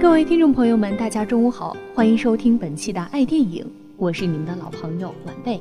[0.00, 5.60] 各位听众朋友们，大家中午好，欢迎收听本期的爱电影，我是你们的老朋友晚贝。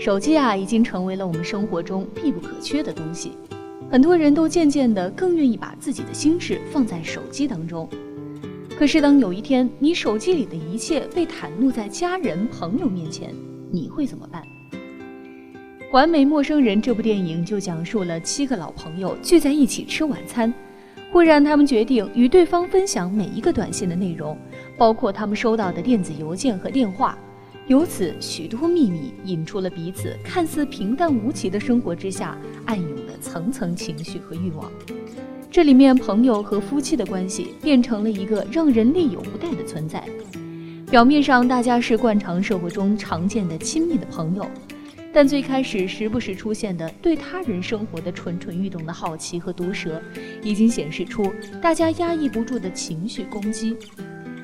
[0.00, 3.32] 手机啊，已经成为了我们生活中必不可缺的东西，
[3.90, 7.86] 很多人都渐渐的更愿意把自己的心事放在手机当中。
[8.74, 13.34] 可是当有一天你手机里的一切被袒露在家人朋友面前，
[13.70, 14.42] 你会怎么办？
[15.92, 20.52] 《完美陌生人》这部电影就讲述了七个老朋友聚在一起吃晚餐。
[21.14, 24.36] 忽然，他们决定与对方分享每一个短信的内容，
[24.76, 27.16] 包括他们收到的电子邮件和电话。
[27.68, 34.68] 由此，许多秘密引出了彼此看似平淡无奇的生活之下暗涌的层层情绪和欲望。
[35.52, 40.02] 这里面，朋友和夫妻的关系变成了一个让人力有不逮的存在。
[40.90, 44.44] 表面上，大家是惯常社会中常见的亲密的朋友。
[45.16, 50.02] 但最开始时不时出现的对他人生活的蠢蠢欲动的好奇和毒舌，
[50.42, 53.76] 已经显示出大家压抑不住的情绪攻击。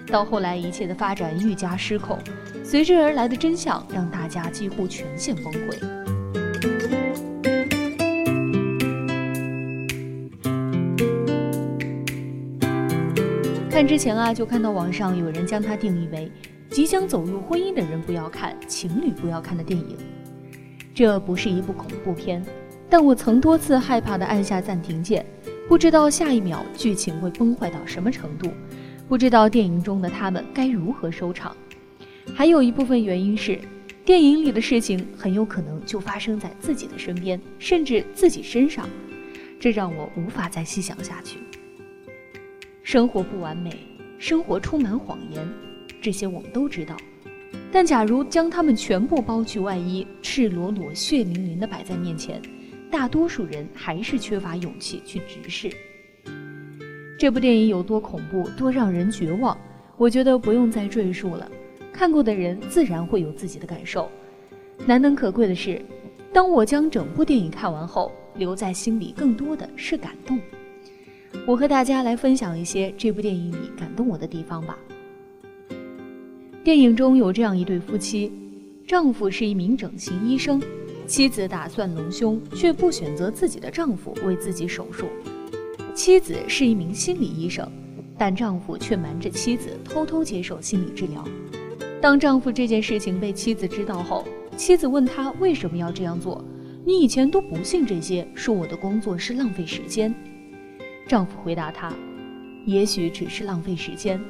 [0.07, 2.17] 到后来，一切的发展愈加失控，
[2.63, 5.77] 随之而来的真相让大家几乎全线崩溃。
[13.69, 16.31] 看之前啊，就看到网上有人将它定义为
[16.71, 19.97] 即将走入婚姻的人不要看、情侣不要看的电影。
[21.01, 22.45] 这不是一部恐怖片，
[22.91, 25.25] 但我曾多次害怕地按下暂停键，
[25.67, 28.51] 不知道下一秒剧情会崩坏到什么程度，
[29.09, 31.57] 不知道电影中的他们该如何收场。
[32.35, 33.59] 还有一部分原因是，
[34.05, 38.87] 电影里的事情很有可能就发生在自己的身边，甚至自己身上，
[39.59, 41.39] 这让我无法再细想下去。
[42.83, 43.75] 生活不完美，
[44.19, 45.49] 生活充满谎言，
[46.03, 46.95] 这些我们都知道。
[47.73, 52.43] 但假如将他们全部剥去外衣，赤裸裸、血淋淋地摆在面前，
[52.91, 55.71] 大多数人还是缺乏勇气去直视。
[57.17, 59.57] 这部电影有多恐怖，多让人绝望，
[59.97, 61.49] 我觉得不用再赘述了。
[61.93, 64.11] 看过的人自然会有自己的感受。
[64.87, 65.81] 难能可贵的是，
[66.33, 70.41] 当我将整部电影看完后，留在心里更多的是感动。
[71.47, 74.77] 我和大家来分享一些这部电影里感动我的地方吧。
[76.71, 78.31] 电影中有这样一对夫妻，
[78.87, 80.63] 丈夫是一名整形医生，
[81.05, 85.09] 妻子打算隆胸，却不选择自己的丈夫为自己手术。
[85.97, 87.69] 妻子是一名心理医生，
[88.17, 91.27] 但丈夫却瞒着妻子偷偷接受心理治疗。
[92.01, 94.25] 当丈夫这件事情被妻子知道后，
[94.57, 96.41] 妻子问他为什么要这样做？
[96.85, 100.15] 你以前都不信这些，说我的工作是浪费时间。
[101.09, 101.93] 丈夫回答她
[102.65, 104.21] ：“也许只是浪费时间。”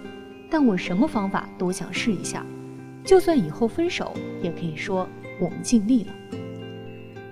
[0.51, 2.45] 但我什么方法都想试一下，
[3.05, 4.13] 就算以后分手，
[4.43, 5.09] 也可以说
[5.41, 6.13] 我们尽力了。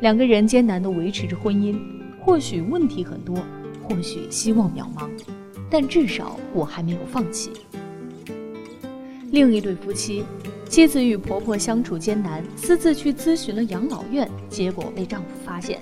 [0.00, 1.76] 两个人艰难地维持着婚姻，
[2.20, 3.36] 或许问题很多，
[3.82, 5.10] 或许希望渺茫，
[5.68, 7.50] 但至少我还没有放弃。
[9.32, 10.24] 另一对夫妻，
[10.68, 15.80] 妻子与婆婆相处艰难，私自去咨询了养老院，结果被丈夫发现。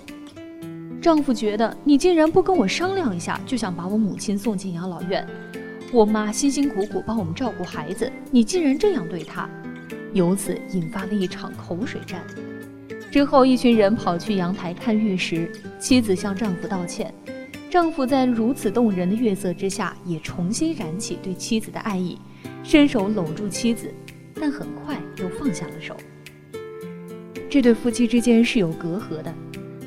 [1.00, 5.25] 丈夫觉得你竟然不跟我商量一下，就想把我母亲送进养老院。
[5.92, 9.48] 我妈辛辛苦苦帮我们照顾孩子，你竟然这样对她，
[10.12, 12.22] 由此引发了一场口水战。
[13.10, 17.14] 之后，一群人跑去阳台看月食，妻子向丈夫道歉，
[17.70, 22.19] 丈夫在如此动人的月色之下，也重新燃起对妻子的爱意，
[22.64, 23.94] 伸手搂住妻子，
[24.34, 25.96] 但很快又放下了手。
[27.49, 29.32] 这对夫妻之间是有隔阂的，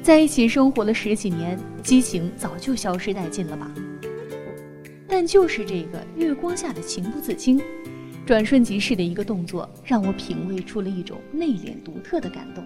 [0.01, 3.69] 在一起生活了十几年，激情早就消失殆尽了吧。
[5.09, 7.59] 但就是这个月光下的情不自禁、
[8.27, 12.63] 转瞬即逝的一个动作，让我品味出了一种内敛独特的感动。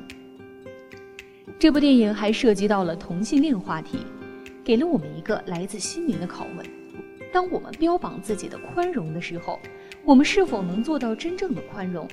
[1.58, 4.00] 这部电影还涉及到了同性恋话题，
[4.62, 6.66] 给了我们一个来自心灵的拷问：
[7.32, 9.58] 当我们标榜自己的宽容的时候，
[10.04, 12.06] 我们是否能做到真正的宽容？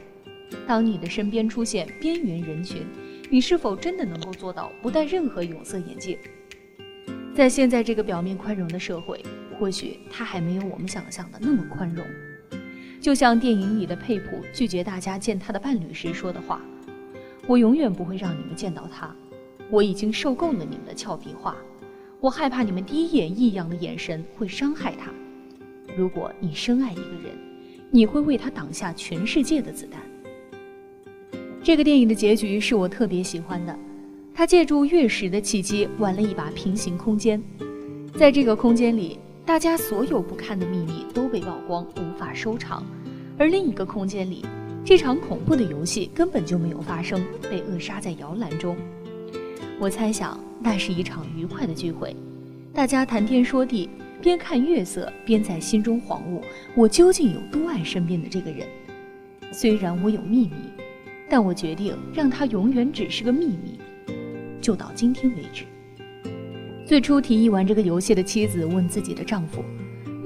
[0.65, 2.87] 当你的身边出现边缘人群，
[3.29, 6.17] 你是否真的能够做到不戴任何有色眼镜？
[7.35, 9.21] 在现在这个表面宽容的社会。
[9.61, 12.03] 或许他还没有我们想象的那么宽容，
[12.99, 16.63] 就像电影里的佩普拒绝大家见他的伴侣时说的话
[17.47, 19.15] ：“我永远不会让你们见到他。
[19.69, 21.55] 我已经受够了你们的俏皮话，
[22.21, 25.13] 我害怕你们第一眼异样的眼神会伤害他。
[25.95, 27.39] 如果你深爱一个人，
[27.91, 30.01] 你会为他挡下全世界的子弹。
[31.63, 33.79] 这个电影的结局是我特别喜欢的，
[34.35, 37.43] 他借助月食的契机玩了一把平行空间，
[38.17, 39.19] 在这个空间里，
[39.51, 42.85] 大家所有不堪的秘密都被曝光，无法收场；
[43.37, 44.45] 而另一个空间里，
[44.85, 47.21] 这场恐怖的游戏根本就没有发生，
[47.51, 48.77] 被扼杀在摇篮中。
[49.81, 52.15] 我猜想，那是一场愉快的聚会，
[52.73, 53.91] 大家谈天说地，
[54.23, 56.45] 边看月色，边在心中恍悟：
[56.77, 58.69] 我究竟有多爱身边的这个人？
[59.51, 60.55] 虽然我有秘密，
[61.29, 63.81] 但我决定让他永远只是个秘密，
[64.61, 65.65] 就到今天为止。
[66.91, 69.63] 最初提议玩这个游戏的妻子问自己的丈夫：“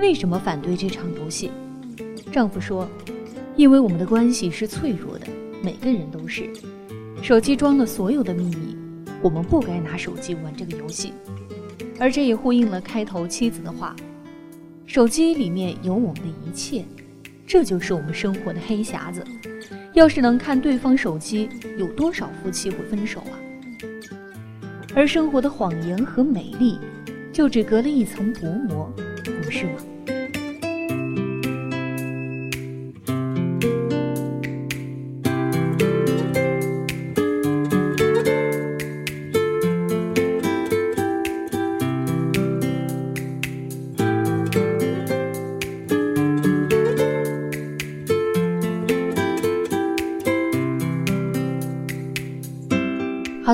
[0.00, 1.50] 为什么反对这场游戏？”
[2.32, 2.88] 丈夫说
[3.55, 5.26] ：“因为我们的关系是脆弱的，
[5.62, 6.49] 每个人都是。
[7.20, 8.75] 手机装了所有的秘密。”
[9.20, 11.12] 我们不该拿手机玩这个游戏，
[12.00, 13.94] 而这也呼应了开头妻子的话：
[14.87, 16.87] 手机里面有我们的一切，
[17.46, 19.22] 这就是我们生活的黑匣子。
[19.93, 21.46] 要是能看对方手机，
[21.76, 23.37] 有多少夫妻会分手啊？
[24.96, 26.79] 而生活的谎言和美丽，
[27.32, 28.93] 就只隔了一层薄膜，
[29.25, 29.73] 不是吗？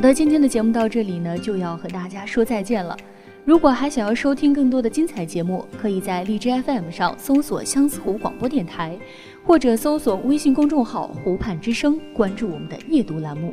[0.01, 2.97] 好的，今天的节目到这里呢，就要和大家说再见了。
[3.45, 8.99] 如果还想要收听更多的精彩节目，可以在荔枝 FM 上搜索相思湖广播电台，
[9.45, 13.53] 或者搜索微信公众号“湖畔之声”，关注我们的夜读栏目。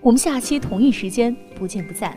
[0.00, 2.16] 我们下期同一时间不见不散。